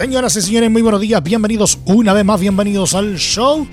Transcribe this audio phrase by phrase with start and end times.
[0.00, 3.68] Señoras y señores, muy buenos días, bienvenidos una vez más, bienvenidos al show.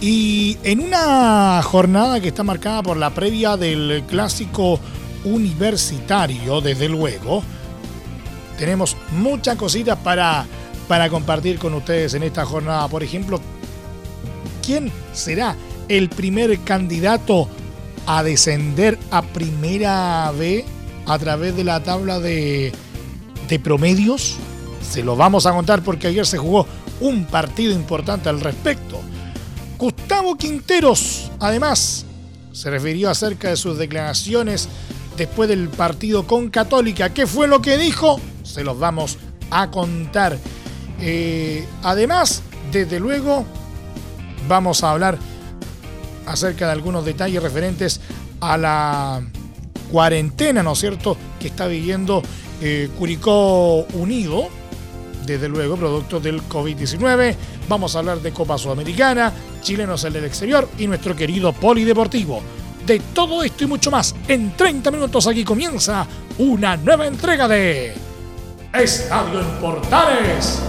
[0.00, 4.78] Y en una jornada que está marcada por la previa del clásico
[5.24, 7.42] universitario, desde luego,
[8.60, 10.46] tenemos muchas cositas para,
[10.86, 12.86] para compartir con ustedes en esta jornada.
[12.86, 13.40] Por ejemplo,
[14.64, 15.56] ¿quién será
[15.88, 17.48] el primer candidato
[18.06, 20.64] a descender a primera B
[21.06, 22.72] a través de la tabla de,
[23.48, 24.38] de promedios?
[24.88, 26.66] Se lo vamos a contar porque ayer se jugó
[27.00, 29.00] un partido importante al respecto.
[29.78, 32.04] Gustavo Quinteros, además,
[32.52, 34.68] se refirió acerca de sus declaraciones
[35.16, 37.12] después del partido con Católica.
[37.12, 38.20] ¿Qué fue lo que dijo?
[38.44, 39.18] Se los vamos
[39.50, 40.38] a contar.
[41.00, 43.44] Eh, además, desde luego,
[44.48, 45.18] vamos a hablar
[46.26, 48.00] acerca de algunos detalles referentes
[48.40, 49.22] a la
[49.90, 52.22] cuarentena, ¿no es cierto?, que está viviendo
[52.60, 54.48] eh, Curicó Unido
[55.26, 57.34] desde luego, producto del COVID-19.
[57.68, 62.42] Vamos a hablar de Copa Sudamericana, chilenos en el exterior y nuestro querido polideportivo.
[62.86, 66.06] De todo esto y mucho más, en 30 minutos aquí comienza
[66.38, 67.94] una nueva entrega de
[68.72, 70.60] Estadio en Portales.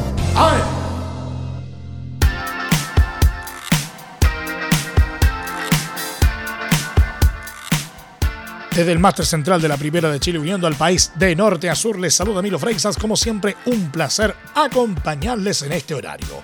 [8.75, 11.75] Desde el máster central de la Primera de Chile, uniendo al país de norte a
[11.75, 12.97] sur, les saluda Milo Freixas.
[12.97, 16.41] Como siempre, un placer acompañarles en este horario.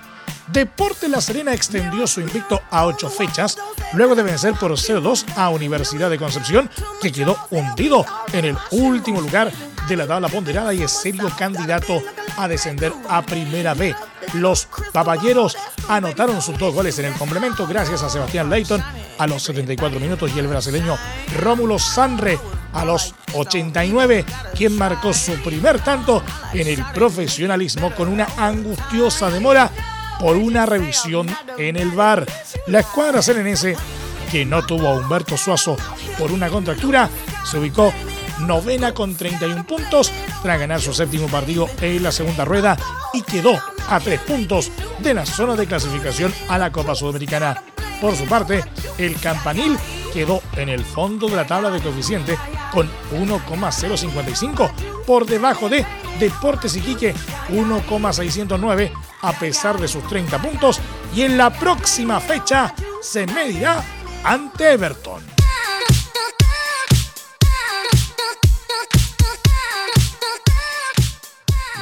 [0.52, 3.58] Deporte La Serena extendió su invicto a ocho fechas,
[3.94, 6.70] luego de vencer por 0-2 a Universidad de Concepción,
[7.02, 9.52] que quedó hundido en el último lugar
[9.88, 12.00] de la tabla ponderada y es serio candidato
[12.38, 13.96] a descender a Primera B.
[14.36, 15.58] Los papayeros
[15.88, 18.84] anotaron sus dos goles en el complemento gracias a Sebastián Leighton
[19.20, 20.98] a los 74 minutos y el brasileño
[21.40, 22.40] Rómulo Sanre
[22.74, 24.26] a los 89,
[24.56, 29.70] quien marcó su primer tanto en el profesionalismo con una angustiosa demora
[30.20, 31.28] por una revisión
[31.58, 32.26] en el VAR.
[32.68, 33.76] La escuadra serenense,
[34.32, 35.76] que no tuvo a Humberto Suazo
[36.18, 37.10] por una contractura,
[37.44, 37.94] se ubicó
[38.40, 42.78] novena con 31 puntos tras ganar su séptimo partido en la segunda rueda
[43.14, 43.60] y quedó
[43.90, 47.62] a tres puntos de la zona de clasificación a la Copa Sudamericana.
[48.02, 48.64] Por su parte,
[48.98, 49.78] el Campanil
[50.14, 52.38] quedó en el fondo de la tabla de coeficiente
[52.72, 54.72] con 1,055
[55.06, 55.86] por debajo de
[56.20, 57.14] Deportes Iquique
[57.50, 60.80] 1,609 a pesar de sus 30 puntos
[61.16, 63.84] y en la próxima fecha se medirá
[64.24, 65.39] ante Everton.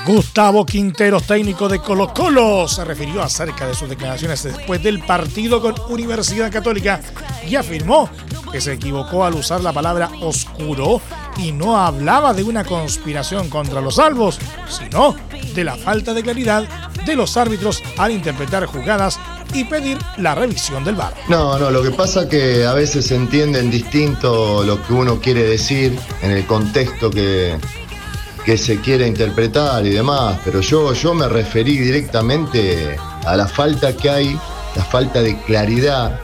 [0.07, 5.61] Gustavo Quinteros, técnico de Colo Colo, se refirió acerca de sus declaraciones después del partido
[5.61, 7.01] con Universidad Católica
[7.45, 8.09] y afirmó
[8.49, 11.01] que se equivocó al usar la palabra oscuro
[11.35, 15.13] y no hablaba de una conspiración contra los salvos, sino
[15.53, 16.63] de la falta de claridad
[17.05, 19.19] de los árbitros al interpretar jugadas
[19.53, 21.13] y pedir la revisión del VAR.
[21.27, 24.93] No, no, lo que pasa es que a veces se entiende en distinto lo que
[24.93, 27.57] uno quiere decir en el contexto que,
[28.47, 33.91] que se quiere interpretar y demás, pero yo, yo me referí directamente a la falta
[33.91, 34.39] que hay,
[34.73, 36.21] la falta de claridad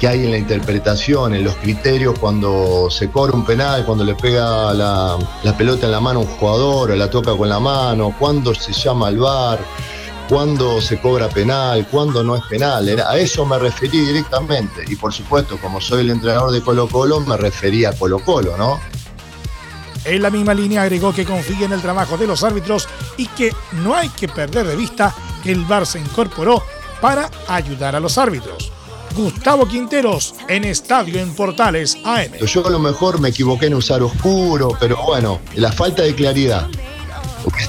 [0.00, 4.16] que hay en la interpretación, en los criterios cuando se cobra un penal, cuando le
[4.16, 5.18] pega la,
[5.56, 8.72] pelota en la mano a un jugador o la toca con la mano, cuando se
[8.72, 9.60] llama al bar,
[10.28, 12.88] cuando se cobra penal, cuando no es penal.
[13.06, 14.82] A eso me referí directamente.
[14.88, 18.56] Y por supuesto, como soy el entrenador de Colo Colo, me refería a Colo Colo,
[18.56, 18.80] ¿no?
[20.04, 23.52] En la misma línea agregó que confía en el trabajo de los árbitros y que
[23.72, 26.62] no hay que perder de vista que el VAR se incorporó
[27.00, 28.72] para ayudar a los árbitros.
[29.14, 32.32] Gustavo Quinteros en Estadio en Portales AM.
[32.46, 36.68] Yo a lo mejor me equivoqué en usar oscuro, pero bueno, la falta de claridad.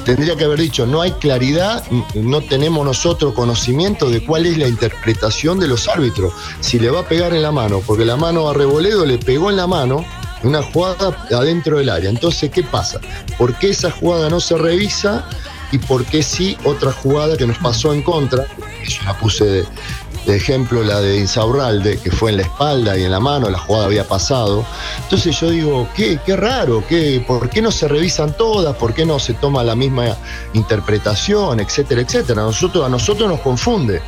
[0.06, 4.68] Tendría que haber dicho, no hay claridad, no tenemos nosotros conocimiento de cuál es la
[4.68, 6.34] interpretación de los árbitros.
[6.60, 9.50] Si le va a pegar en la mano, porque la mano a Reboledo le pegó
[9.50, 10.06] en la mano,
[10.44, 12.10] una jugada adentro del área.
[12.10, 13.00] Entonces, ¿qué pasa?
[13.38, 15.26] ¿Por qué esa jugada no se revisa
[15.72, 18.46] y por qué sí otra jugada que nos pasó en contra?
[18.88, 19.66] Yo la puse
[20.26, 23.58] de ejemplo la de Insaurralde, que fue en la espalda y en la mano, la
[23.58, 24.66] jugada había pasado.
[25.04, 28.76] Entonces yo digo, qué, qué raro, qué, ¿por qué no se revisan todas?
[28.76, 30.16] ¿Por qué no se toma la misma
[30.54, 32.42] interpretación, etcétera, etcétera?
[32.42, 34.02] A nosotros, a nosotros nos confunde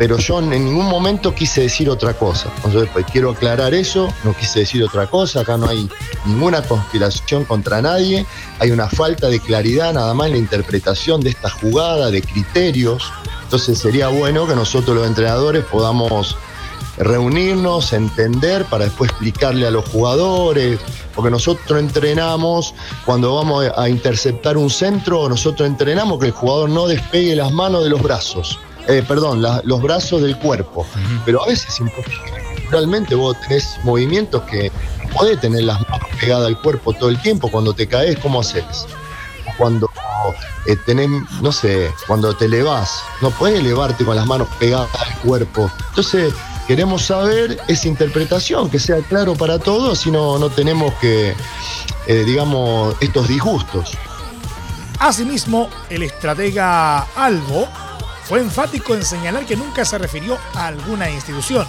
[0.00, 2.50] pero yo en ningún momento quise decir otra cosa.
[2.56, 5.90] Entonces, pues, quiero aclarar eso, no quise decir otra cosa, acá no hay
[6.24, 8.24] ninguna conspiración contra nadie,
[8.60, 13.12] hay una falta de claridad nada más en la interpretación de esta jugada, de criterios.
[13.42, 16.34] Entonces sería bueno que nosotros los entrenadores podamos
[16.96, 20.80] reunirnos, entender para después explicarle a los jugadores,
[21.14, 22.74] porque nosotros entrenamos
[23.04, 27.84] cuando vamos a interceptar un centro, nosotros entrenamos que el jugador no despegue las manos
[27.84, 28.58] de los brazos.
[28.90, 30.84] Eh, perdón, los brazos del cuerpo.
[31.24, 31.80] Pero a veces.
[32.70, 34.70] Realmente vos tenés movimientos que
[35.12, 37.50] podés tener las manos pegadas al cuerpo todo el tiempo.
[37.50, 38.86] Cuando te caes, ¿cómo haces?
[39.56, 39.88] Cuando
[40.66, 41.08] eh, tenés,
[41.40, 45.70] no sé, cuando te elevás, no podés elevarte con las manos pegadas al cuerpo.
[45.90, 46.32] Entonces,
[46.66, 51.34] queremos saber esa interpretación, que sea claro para todos y no, no tenemos que,
[52.06, 53.92] eh, digamos, estos disgustos.
[54.98, 57.68] Asimismo, el estratega Albo
[58.30, 61.66] fue enfático en señalar que nunca se refirió a alguna institución.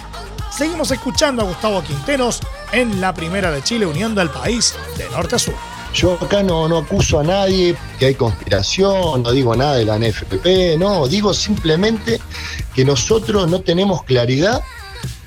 [0.48, 2.38] Seguimos escuchando a Gustavo Quinteros
[2.70, 5.54] en la primera de Chile uniendo al país de norte a sur.
[5.92, 9.98] Yo acá no, no acuso a nadie que hay conspiración, no digo nada de la
[9.98, 12.20] NFP, no, digo simplemente
[12.76, 14.62] que nosotros no tenemos claridad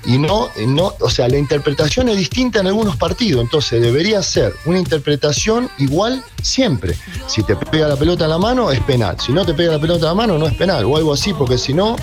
[0.06, 4.54] y no, no, o sea, la interpretación es distinta en algunos partidos, entonces debería ser
[4.64, 6.96] una interpretación igual siempre.
[7.26, 9.80] Si te pega la pelota en la mano es penal, si no te pega la
[9.80, 11.96] pelota en la mano no es penal o algo así, porque si no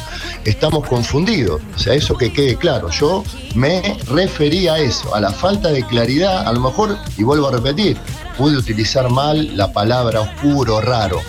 [0.44, 1.62] estamos confundidos.
[1.76, 2.90] O sea, eso que quede claro.
[2.90, 3.24] Yo
[3.56, 7.52] me refería a eso, a la falta de claridad, a lo mejor, y vuelvo a
[7.52, 7.98] repetir,
[8.38, 11.22] pude utilizar mal la palabra oscuro, raro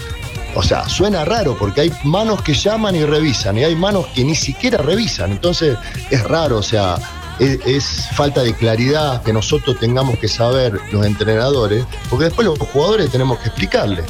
[0.54, 4.24] o sea, suena raro porque hay manos que llaman y revisan y hay manos que
[4.24, 5.32] ni siquiera revisan.
[5.32, 5.76] Entonces
[6.10, 6.96] es raro, o sea,
[7.38, 13.10] es, falta de claridad que nosotros tengamos que saber los entrenadores, porque después los jugadores
[13.10, 14.04] tenemos que explicarles.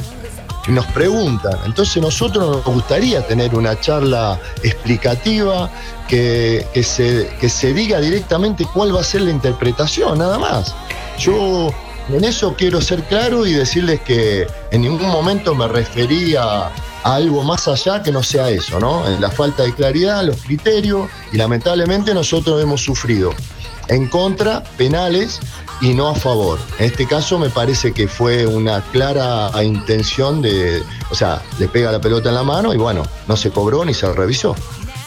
[0.67, 1.59] Y nos preguntan.
[1.65, 5.69] Entonces nosotros nos gustaría tener una charla explicativa
[6.07, 10.73] que, se, que se diga directamente cuál va a ser la interpretación, nada más.
[11.19, 11.71] Yo
[12.09, 16.71] en eso quiero ser claro y decirles que en ningún momento me refería a
[17.03, 19.07] algo más allá que no sea eso, ¿no?
[19.07, 23.33] En la falta de claridad, los criterios, y lamentablemente nosotros hemos sufrido
[23.87, 25.39] en contra penales
[25.81, 26.59] y no a favor.
[26.79, 30.81] En este caso me parece que fue una clara intención de,
[31.11, 33.93] o sea, le pega la pelota en la mano y bueno, no se cobró ni
[33.93, 34.55] se revisó.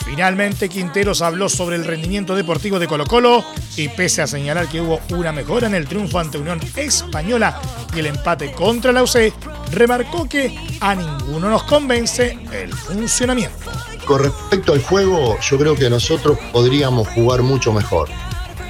[0.09, 3.45] Finalmente, Quinteros habló sobre el rendimiento deportivo de Colo Colo
[3.77, 7.61] y pese a señalar que hubo una mejora en el triunfo ante Unión Española
[7.95, 9.35] y el empate contra la UC,
[9.71, 13.71] remarcó que a ninguno nos convence el funcionamiento.
[14.07, 18.09] Con respecto al juego, yo creo que nosotros podríamos jugar mucho mejor.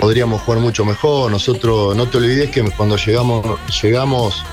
[0.00, 1.30] Podríamos jugar mucho mejor.
[1.30, 3.46] Nosotros, no te olvides que cuando llegamos,
[3.80, 4.44] llegamos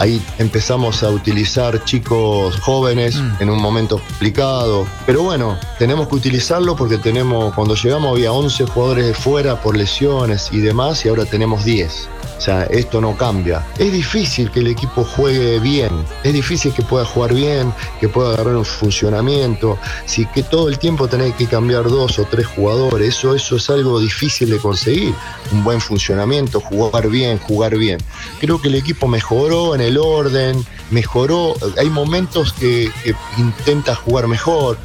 [0.00, 3.34] Ahí empezamos a utilizar chicos jóvenes mm.
[3.40, 4.86] en un momento complicado.
[5.04, 9.76] Pero bueno, tenemos que utilizarlo porque tenemos, cuando llegamos había 11 jugadores de fuera por
[9.76, 12.08] lesiones y demás y ahora tenemos 10.
[12.40, 13.66] O sea, esto no cambia.
[13.76, 15.90] Es difícil que el equipo juegue bien,
[16.24, 17.70] es difícil que pueda jugar bien,
[18.00, 19.76] que pueda agarrar un funcionamiento.
[20.06, 23.68] Si que todo el tiempo tenés que cambiar dos o tres jugadores, eso, eso es
[23.68, 25.14] algo difícil de conseguir.
[25.52, 27.98] Un buen funcionamiento, jugar bien, jugar bien.
[28.40, 31.56] Creo que el equipo mejoró en el orden, mejoró.
[31.76, 34.78] Hay momentos que, que intenta jugar mejor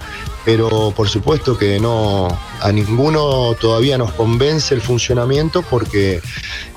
[0.45, 2.27] pero por supuesto que no
[2.61, 6.21] a ninguno todavía nos convence el funcionamiento porque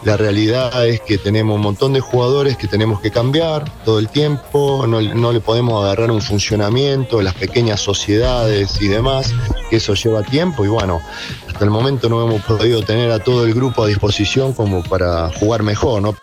[0.04, 4.08] la realidad es que tenemos un montón de jugadores que tenemos que cambiar todo el
[4.08, 9.34] tiempo, no, no le podemos agarrar un funcionamiento, las pequeñas sociedades y demás,
[9.70, 11.00] que eso lleva tiempo y bueno,
[11.48, 15.30] hasta el momento no hemos podido tener a todo el grupo a disposición como para
[15.30, 16.14] jugar mejor, ¿no?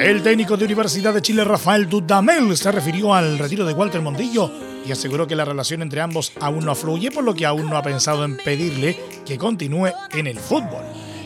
[0.00, 4.50] El técnico de Universidad de Chile, Rafael Dudamel, se refirió al retiro de Walter Mondillo
[4.86, 7.76] y aseguró que la relación entre ambos aún no fluye, por lo que aún no
[7.76, 10.82] ha pensado en pedirle que continúe en el fútbol.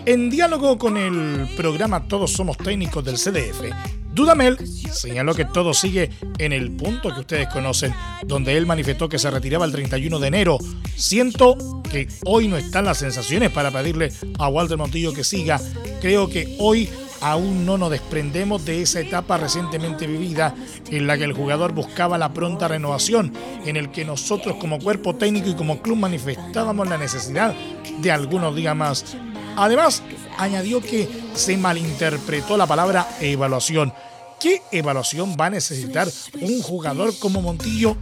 [0.06, 3.72] En diálogo con el programa Todos Somos Técnicos del CDF,
[4.12, 4.58] Dudamel
[4.92, 9.30] señaló que todo sigue en el punto que ustedes conocen, donde él manifestó que se
[9.30, 10.58] retiraba el 31 de enero.
[10.96, 11.56] Siento
[11.88, 15.60] que hoy no están las sensaciones para pedirle a Walter Montillo que siga.
[16.00, 16.88] Creo que hoy
[17.20, 20.54] aún no nos desprendemos de esa etapa recientemente vivida
[20.90, 23.32] en la que el jugador buscaba la pronta renovación,
[23.64, 27.54] en el que nosotros como cuerpo técnico y como club manifestábamos la necesidad
[27.98, 29.16] de algunos días más.
[29.56, 30.02] Además,
[30.38, 33.92] añadió que se malinterpretó la palabra evaluación.
[34.40, 36.08] ¿Qué evaluación va a necesitar
[36.40, 37.96] un jugador como Montillo?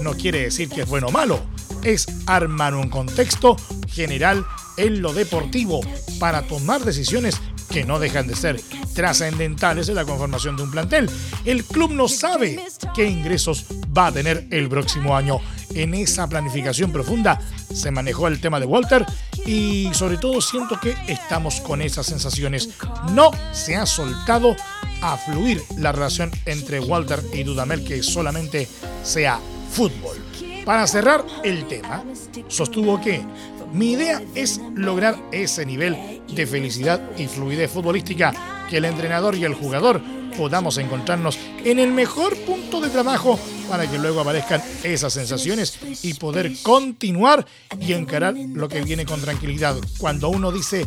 [0.00, 1.40] no quiere decir que es bueno o malo,
[1.82, 3.56] es armar un contexto
[3.88, 4.44] general
[4.76, 5.80] en lo deportivo
[6.18, 7.40] para tomar decisiones
[7.72, 8.60] que no dejan de ser
[8.94, 11.10] trascendentales en la conformación de un plantel.
[11.44, 12.60] El club no sabe
[12.94, 13.64] qué ingresos
[13.96, 15.40] va a tener el próximo año.
[15.74, 17.40] En esa planificación profunda
[17.72, 19.06] se manejó el tema de Walter
[19.46, 22.68] y sobre todo siento que estamos con esas sensaciones.
[23.12, 24.54] No se ha soltado
[25.00, 28.68] a fluir la relación entre Walter y Dudamel que solamente
[29.02, 29.40] sea
[29.72, 30.18] fútbol.
[30.66, 32.04] Para cerrar el tema,
[32.48, 33.24] sostuvo que
[33.72, 38.32] mi idea es lograr ese nivel de felicidad y fluidez futbolística
[38.68, 40.00] que el entrenador y el jugador
[40.36, 43.38] podamos encontrarnos en el mejor punto de trabajo
[43.68, 47.46] para que luego aparezcan esas sensaciones y poder continuar
[47.80, 49.76] y encarar lo que viene con tranquilidad.
[49.98, 50.86] Cuando uno dice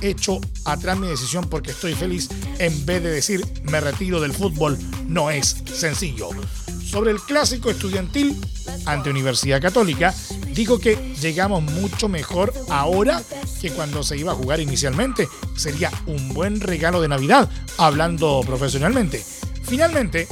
[0.00, 4.78] hecho atrás mi decisión porque estoy feliz, en vez de decir me retiro del fútbol,
[5.06, 6.30] no es sencillo.
[6.84, 8.38] Sobre el clásico estudiantil
[8.86, 10.14] ante Universidad Católica,
[10.54, 13.22] dijo que llegamos mucho mejor ahora
[13.60, 15.28] que cuando se iba a jugar inicialmente.
[15.56, 19.22] Sería un buen regalo de Navidad, hablando profesionalmente.
[19.62, 20.26] Finalmente,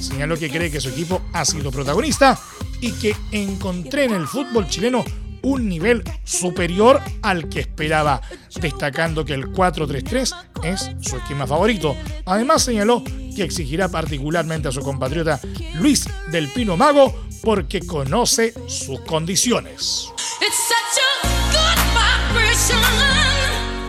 [0.00, 2.38] señaló que cree que su equipo ha sido protagonista
[2.80, 5.04] y que encontré en el fútbol chileno
[5.42, 8.20] un nivel superior al que esperaba,
[8.60, 10.34] destacando que el 4-3-3
[10.64, 11.96] es su esquema favorito.
[12.26, 13.02] Además señaló
[13.34, 15.40] que exigirá particularmente a su compatriota
[15.74, 20.10] Luis del Pino Mago porque conoce sus condiciones.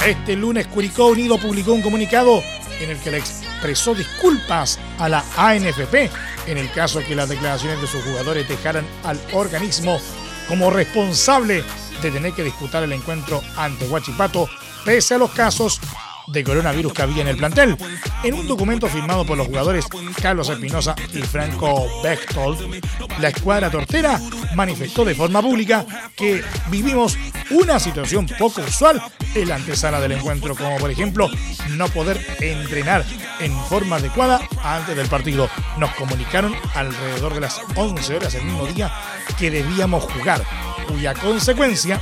[0.06, 2.42] Este lunes Curicó Unido publicó un comunicado
[2.80, 6.10] en el que le expresó disculpas a la ANFP
[6.48, 10.00] en el caso que las declaraciones de sus jugadores dejaran al organismo
[10.48, 11.64] como responsable
[12.02, 14.50] de tener que disputar el encuentro ante Huachipato
[14.84, 15.80] pese a los casos
[16.28, 17.78] de coronavirus que había en el plantel.
[18.24, 19.86] En un documento firmado por los jugadores
[20.22, 22.84] Carlos Espinosa y Franco Bechtold,
[23.20, 24.20] la escuadra tortera
[24.56, 25.86] manifestó de forma pública
[26.16, 27.18] que vivimos
[27.50, 29.02] una situación poco usual
[29.36, 31.30] en la antesala del encuentro, como por ejemplo
[31.72, 33.06] no poder entrenar
[33.40, 35.50] en forma adecuada antes del partido.
[35.78, 38.92] Nos comunicaron alrededor de las 11 horas del mismo día
[39.38, 40.44] que debíamos jugar,
[40.88, 42.00] cuya consecuencia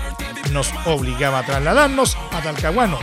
[0.52, 3.00] nos obligaba a trasladarnos a Talcahuano,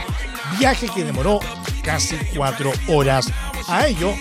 [0.58, 1.40] viaje que demoró
[1.82, 3.32] casi cuatro horas.
[3.68, 4.14] A ello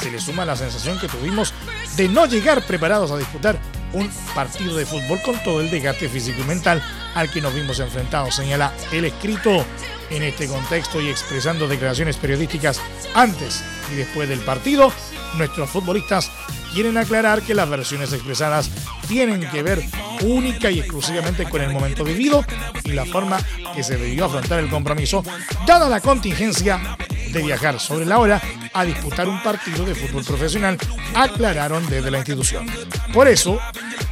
[0.00, 1.54] se le suma la sensación que tuvimos
[1.96, 3.58] de no llegar preparados a disputar
[3.92, 6.82] un partido de fútbol con todo el desgaste físico y mental
[7.14, 9.64] al que nos vimos enfrentados, señala el escrito
[10.10, 12.80] en este contexto y expresando declaraciones periodísticas
[13.14, 14.92] antes y después del partido.
[15.36, 16.30] Nuestros futbolistas
[16.74, 18.70] quieren aclarar que las versiones expresadas
[19.08, 19.82] tienen que ver
[20.22, 22.44] única y exclusivamente con el momento vivido
[22.84, 23.38] y la forma
[23.74, 25.24] que se debió afrontar el compromiso,
[25.66, 26.96] dada la contingencia
[27.32, 28.40] de viajar sobre la hora
[28.72, 30.78] a disputar un partido de fútbol profesional,
[31.14, 32.66] aclararon desde la institución.
[33.12, 33.58] Por eso,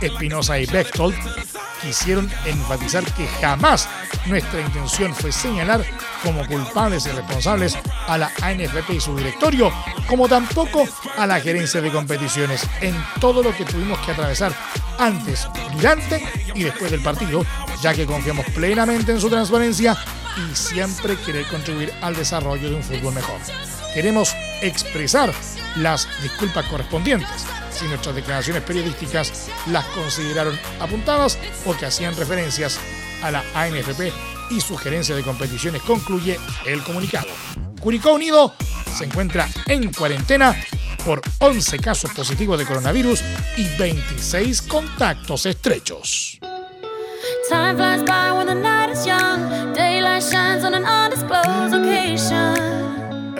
[0.00, 1.14] Espinosa y Bechtold
[1.82, 3.88] quisieron enfatizar que jamás
[4.26, 5.84] nuestra intención fue señalar
[6.22, 9.72] como culpables y responsables a la ANFP y su directorio,
[10.06, 14.52] como tampoco a la gerencia de competiciones en todo lo que tuvimos que atravesar
[15.00, 16.22] antes, durante
[16.54, 17.44] y después del partido,
[17.82, 19.96] ya que confiamos plenamente en su transparencia
[20.36, 23.40] y siempre querer contribuir al desarrollo de un fútbol mejor.
[23.94, 25.32] Queremos expresar
[25.76, 32.78] las disculpas correspondientes si nuestras declaraciones periodísticas las consideraron apuntadas o que hacían referencias
[33.22, 34.12] a la ANFP
[34.50, 37.28] y sugerencia de competiciones, concluye el comunicado.
[37.80, 38.54] Curicó Unido
[38.96, 40.54] se encuentra en cuarentena
[41.04, 43.22] por 11 casos positivos de coronavirus
[43.56, 46.38] y 26 contactos estrechos.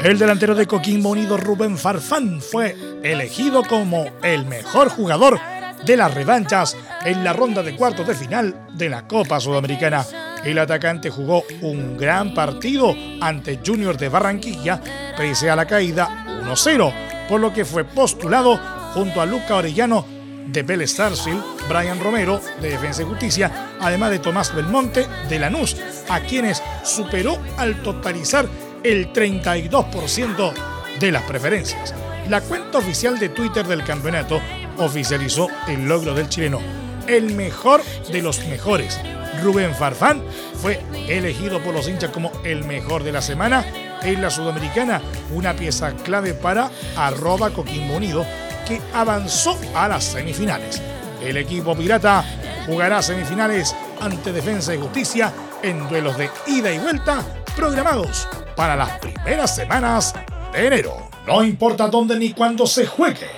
[0.02, 5.38] El delantero de Coquimbo Unido, Rubén Farfán, fue elegido como el mejor jugador
[5.85, 10.05] de las revanchas en la ronda de cuartos de final de la Copa Sudamericana.
[10.45, 14.81] El atacante jugó un gran partido ante Junior de Barranquilla,
[15.17, 18.59] pese a la caída 1-0, por lo que fue postulado
[18.93, 20.05] junto a Luca Orellano
[20.49, 25.77] de Vélez Sarsfield, Brian Romero de Defensa y Justicia, además de Tomás Belmonte de Lanús,
[26.09, 28.49] a quienes superó al totalizar
[28.83, 30.53] el 32%
[30.99, 31.95] de las preferencias.
[32.29, 34.41] La cuenta oficial de Twitter del campeonato
[34.79, 36.59] oficializó el logro del chileno,
[37.07, 38.99] el mejor de los mejores.
[39.41, 40.21] Rubén Farfán
[40.61, 43.65] fue elegido por los hinchas como el mejor de la semana
[44.02, 45.00] en la Sudamericana,
[45.33, 48.25] una pieza clave para arroba Coquimbo Unido
[48.66, 50.80] que avanzó a las semifinales.
[51.23, 52.25] El equipo pirata
[52.66, 57.23] jugará semifinales ante Defensa y Justicia en duelos de ida y vuelta
[57.57, 60.14] programados para las primeras semanas
[60.52, 61.09] de enero.
[61.26, 63.28] No importa dónde ni cuándo se juegue.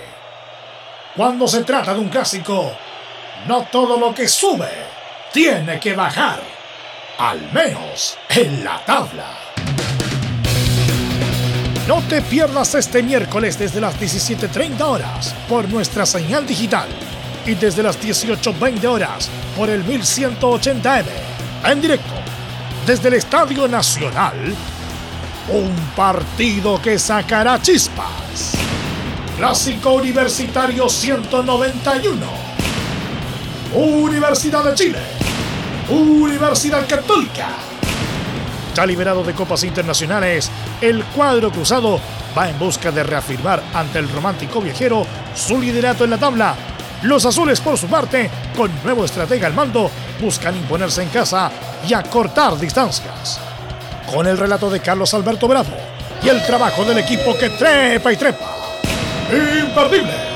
[1.16, 2.72] Cuando se trata de un clásico,
[3.46, 4.68] No todo lo que sube
[5.32, 6.40] tiene que bajar,
[7.18, 9.51] al menos en la tabla.
[11.88, 16.88] No te pierdas este miércoles desde las 17.30 horas por nuestra señal digital
[17.44, 21.04] y desde las 18.20 horas por el 1180M
[21.64, 22.12] en directo
[22.86, 24.36] desde el Estadio Nacional.
[25.48, 28.52] Un partido que sacará chispas.
[29.36, 32.52] Clásico Universitario 191
[33.74, 34.98] Universidad de Chile,
[35.88, 37.71] Universidad Católica.
[38.74, 40.50] Ya liberado de copas internacionales,
[40.80, 42.00] el cuadro cruzado
[42.36, 46.54] va en busca de reafirmar ante el romántico viajero su liderato en la tabla.
[47.02, 51.50] Los azules, por su parte, con nuevo estratega al mando, buscan imponerse en casa
[51.86, 53.40] y acortar distancias.
[54.10, 55.76] Con el relato de Carlos Alberto Bravo
[56.22, 58.56] y el trabajo del equipo que trepa y trepa.
[59.30, 60.32] Imperdible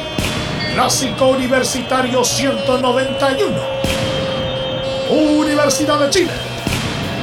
[0.77, 3.57] Clásico Universitario 191.
[5.11, 6.56] Universidad de Chile.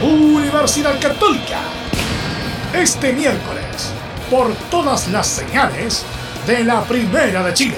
[0.03, 1.61] Universidad Católica.
[2.73, 3.93] Este miércoles,
[4.29, 6.03] por todas las señales
[6.45, 7.77] de la Primera de Chile.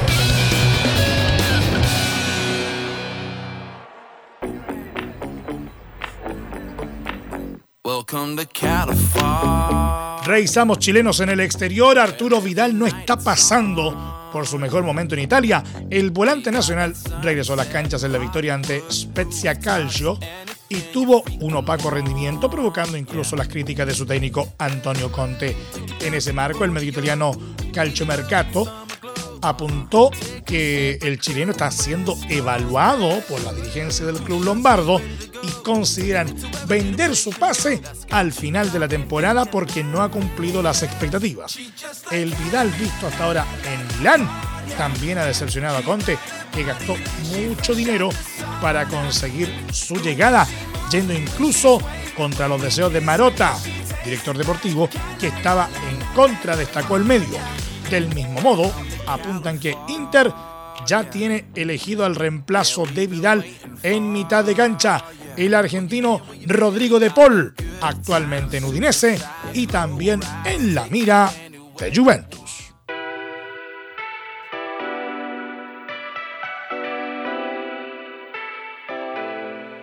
[10.25, 11.99] Reizamos chilenos en el exterior.
[11.99, 17.53] Arturo Vidal no está pasando por su mejor momento en Italia, el volante nacional regresó
[17.53, 20.19] a las canchas en la victoria ante Spezia Calcio
[20.75, 25.55] y tuvo un opaco rendimiento, provocando incluso las críticas de su técnico Antonio Conte.
[26.01, 27.31] En ese marco, el medio italiano
[27.73, 28.85] Calcio Mercato
[29.41, 30.11] apuntó
[30.45, 34.99] que el chileno está siendo evaluado por la dirigencia del club lombardo
[35.43, 36.33] y consideran
[36.67, 41.57] vender su pase al final de la temporada porque no ha cumplido las expectativas.
[42.11, 44.29] El Vidal visto hasta ahora en Milán
[44.77, 46.17] también ha decepcionado a Conte,
[46.51, 46.95] que gastó
[47.31, 48.09] mucho dinero
[48.65, 50.47] para conseguir su llegada,
[50.89, 51.79] yendo incluso
[52.17, 53.55] contra los deseos de Marota,
[54.03, 57.37] director deportivo, que estaba en contra, destacó el medio.
[57.91, 58.73] Del mismo modo,
[59.05, 60.33] apuntan que Inter
[60.83, 63.45] ya tiene elegido al reemplazo de Vidal
[63.83, 65.05] en mitad de cancha,
[65.37, 69.19] el argentino Rodrigo de Paul, actualmente en Udinese
[69.53, 71.31] y también en la mira
[71.77, 72.44] de Juventus.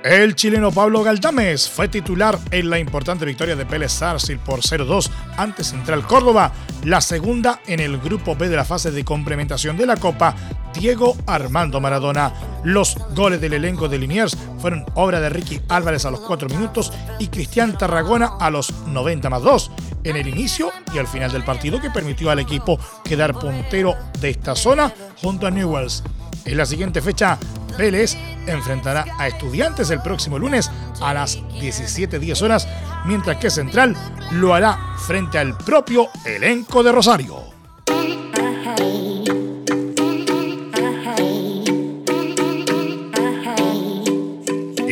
[0.04, 5.08] El chileno Pablo Galdames fue titular en la importante victoria de Pérez Sarsfield por 0-2
[5.36, 6.50] ante Central Córdoba,
[6.82, 10.34] la segunda en el grupo B de la fase de complementación de la Copa,
[10.74, 12.32] Diego Armando Maradona.
[12.64, 16.92] Los goles del elenco de Liniers fueron obra de Ricky Álvarez a los 4 minutos
[17.20, 19.70] y Cristian Tarragona a los 90 más 2
[20.02, 24.30] en el inicio y al final del partido que permitió al equipo quedar puntero de
[24.30, 26.02] esta zona junto a Newells.
[26.44, 27.38] En la siguiente fecha,
[27.78, 32.68] Vélez enfrentará a Estudiantes el próximo lunes a las 17.10 horas,
[33.06, 33.96] mientras que Central
[34.32, 37.51] lo hará frente al propio elenco de Rosario.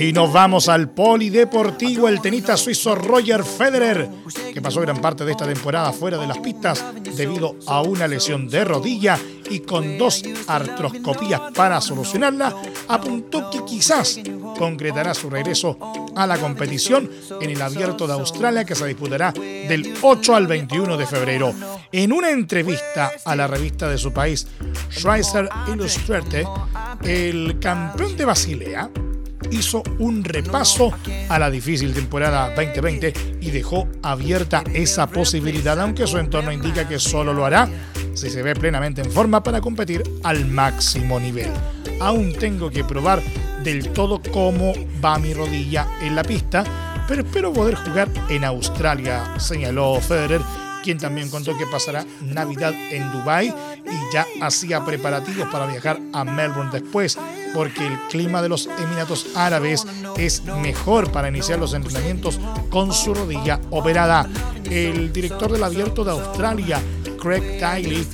[0.01, 4.09] Y nos vamos al polideportivo, el tenista suizo Roger Federer,
[4.55, 6.83] que pasó gran parte de esta temporada fuera de las pistas
[7.15, 9.19] debido a una lesión de rodilla
[9.51, 12.57] y con dos artroscopías para solucionarla,
[12.89, 14.19] apuntó que quizás
[14.57, 15.77] concretará su regreso
[16.17, 20.97] a la competición en el Abierto de Australia que se disputará del 8 al 21
[20.97, 21.53] de febrero.
[21.93, 24.47] En una entrevista a la revista de su país,
[24.91, 26.47] Schweizer Illustrated,
[27.03, 28.91] el campeón de Basilea
[29.51, 30.93] hizo un repaso
[31.29, 36.99] a la difícil temporada 2020 y dejó abierta esa posibilidad, aunque su entorno indica que
[36.99, 37.69] solo lo hará
[38.15, 41.51] si se ve plenamente en forma para competir al máximo nivel.
[42.01, 43.23] Aún tengo que probar
[43.63, 44.73] del todo cómo
[45.05, 46.65] va mi rodilla en la pista,
[47.07, 50.41] pero espero poder jugar en Australia, señaló Federer
[50.83, 56.25] quien también contó que pasará Navidad en Dubai y ya hacía preparativos para viajar a
[56.25, 57.19] Melbourne después,
[57.55, 59.87] porque el clima de los Emiratos Árabes
[60.17, 62.39] es mejor para iniciar los entrenamientos
[62.71, 64.29] con su rodilla operada.
[64.65, 66.81] El director del Abierto de Australia,
[67.21, 68.07] Craig Tiley,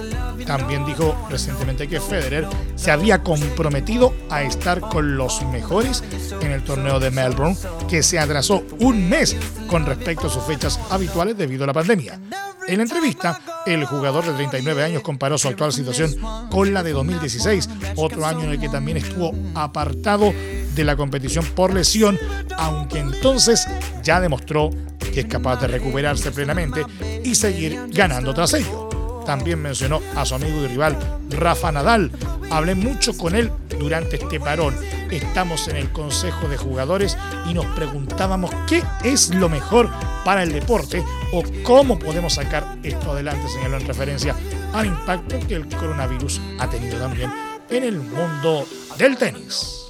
[0.46, 6.02] también dijo recientemente que Federer se había comprometido a estar con los mejores
[6.40, 7.56] en el torneo de Melbourne,
[7.88, 9.36] que se atrasó un mes
[9.68, 12.20] con respecto a sus fechas habituales debido a la pandemia.
[12.68, 16.14] En la entrevista, el jugador de 39 años comparó su actual situación
[16.50, 20.32] con la de 2016, otro año en el que también estuvo apartado
[20.74, 22.18] de la competición por lesión,
[22.56, 23.66] aunque entonces
[24.02, 24.70] ya demostró
[25.12, 26.82] que es capaz de recuperarse plenamente
[27.24, 28.85] y seguir ganando tras ello.
[29.26, 30.96] También mencionó a su amigo y rival
[31.30, 32.10] Rafa Nadal.
[32.50, 34.74] Hablé mucho con él durante este parón.
[35.10, 39.90] Estamos en el Consejo de Jugadores y nos preguntábamos qué es lo mejor
[40.24, 44.34] para el deporte o cómo podemos sacar esto adelante, señaló en referencia
[44.72, 47.32] al impacto que el coronavirus ha tenido también
[47.70, 48.66] en el mundo
[48.98, 49.85] del tenis.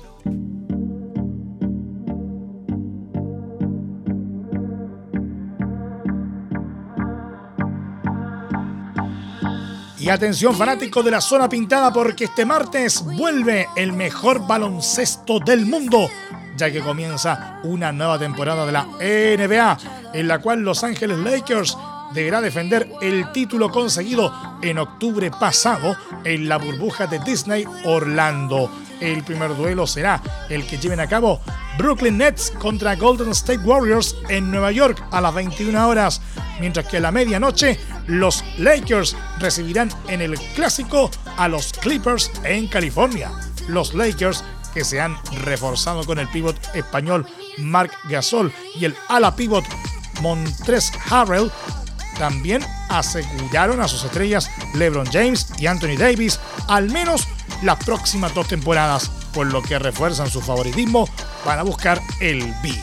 [10.07, 15.66] Y atención fanático de la zona pintada porque este martes vuelve el mejor baloncesto del
[15.66, 16.09] mundo,
[16.57, 19.79] ya que comienza una nueva temporada de la NBA,
[20.14, 21.77] en la cual Los Ángeles Lakers
[22.14, 28.71] deberá defender el título conseguido en octubre pasado en la burbuja de Disney Orlando.
[29.01, 31.40] El primer duelo será el que lleven a cabo
[31.79, 36.23] Brooklyn Nets contra Golden State Warriors en Nueva York a las 21 horas,
[36.61, 42.69] mientras que a la medianoche los Lakers recibirán en el clásico a los Clippers en
[42.69, 43.31] California.
[43.69, 47.27] Los Lakers que se han reforzado con el pívot español
[47.59, 49.64] Marc Gasol y el ala pívot
[50.21, 51.51] Montres Harrell
[52.19, 57.27] también aseguraron a sus estrellas LeBron James y Anthony Davis al menos
[57.62, 61.09] las próximas dos temporadas, por lo que refuerzan su favoritismo
[61.45, 62.75] para buscar el B.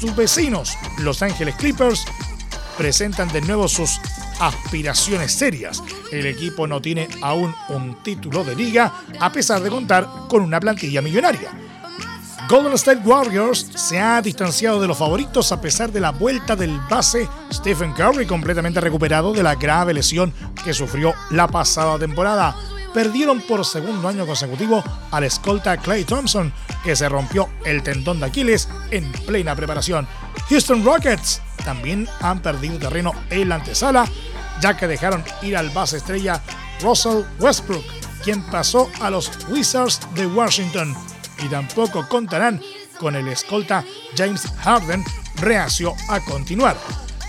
[0.00, 2.04] Sus vecinos, Los Ángeles Clippers,
[2.80, 4.00] presentan de nuevo sus
[4.40, 5.82] aspiraciones serias.
[6.10, 8.90] El equipo no tiene aún un título de liga
[9.20, 11.50] a pesar de contar con una plantilla millonaria.
[12.48, 16.80] Golden State Warriors se ha distanciado de los favoritos a pesar de la vuelta del
[16.88, 20.32] base Stephen Curry completamente recuperado de la grave lesión
[20.64, 22.56] que sufrió la pasada temporada.
[22.94, 26.50] Perdieron por segundo año consecutivo al escolta Clay Thompson,
[26.82, 30.08] que se rompió el tendón de Aquiles en plena preparación.
[30.48, 34.06] Houston Rockets también han perdido terreno en la antesala
[34.60, 36.40] ya que dejaron ir al base estrella
[36.80, 37.84] Russell Westbrook,
[38.22, 40.94] quien pasó a los Wizards de Washington,
[41.42, 42.60] y tampoco contarán
[42.98, 43.84] con el escolta
[44.16, 45.04] James Harden,
[45.36, 46.76] reacio a continuar.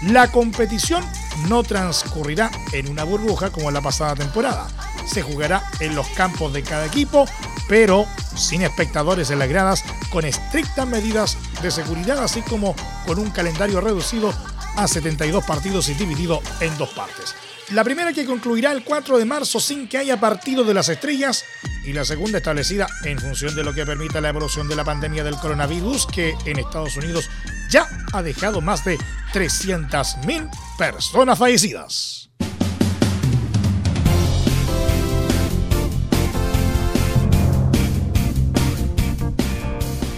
[0.03, 1.03] La competición
[1.47, 4.67] no transcurrirá en una burbuja como la pasada temporada.
[5.05, 7.25] Se jugará en los campos de cada equipo,
[7.69, 13.31] pero sin espectadores en las gradas, con estrictas medidas de seguridad, así como con un
[13.31, 14.33] calendario reducido
[14.75, 17.35] a 72 partidos y dividido en dos partes.
[17.71, 21.45] La primera que concluirá el 4 de marzo sin que haya partido de las estrellas
[21.85, 25.23] y la segunda establecida en función de lo que permita la evolución de la pandemia
[25.23, 27.29] del coronavirus que en Estados Unidos
[27.69, 28.97] ya ha dejado más de
[29.33, 32.29] 300.000 personas fallecidas.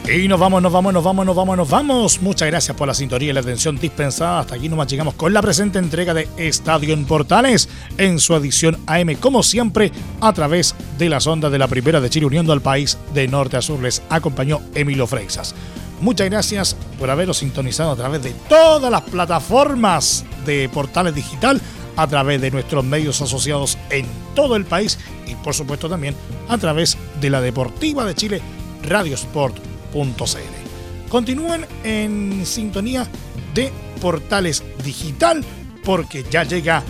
[0.06, 2.22] Y nos vamos, nos vamos, nos vamos, nos vamos, nos vamos.
[2.22, 4.42] Muchas gracias por la sintonía y la atención dispensada.
[4.42, 8.78] Hasta aquí nomás llegamos con la presente entrega de Estadio en Portales en su edición
[8.86, 12.62] AM, como siempre, a través de las ondas de la Primera de Chile, uniendo al
[12.62, 13.80] país de norte a sur.
[13.82, 15.56] Les acompañó Emilio Freixas.
[16.02, 21.62] Muchas gracias por haberlo sintonizado a través de todas las plataformas de Portales Digital,
[21.96, 26.14] a través de nuestros medios asociados en todo el país y, por supuesto, también
[26.50, 28.42] a través de la Deportiva de Chile,
[28.84, 29.73] Radio Sport
[31.10, 33.08] Continúen en sintonía
[33.54, 35.44] de Portales Digital
[35.84, 36.84] porque ya llega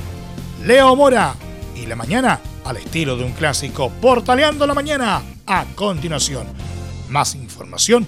[0.66, 1.36] Leo Mora
[1.76, 5.22] y la mañana al estilo de un clásico Portaleando la mañana.
[5.46, 6.48] A continuación,
[7.10, 8.08] más información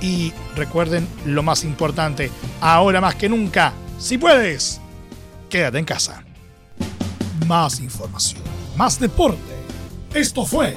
[0.00, 4.80] y recuerden lo más importante, ahora más que nunca, si puedes,
[5.48, 6.24] quédate en casa.
[7.46, 8.42] Más información,
[8.76, 9.38] más deporte.
[10.14, 10.76] Esto fue